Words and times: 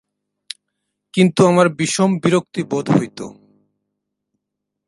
কিন্তু 1.13 1.41
আমার 1.47 1.67
বিষম 1.79 2.09
বিরক্তি 2.23 2.61
বোধ 2.71 2.85
হইত। 2.91 3.19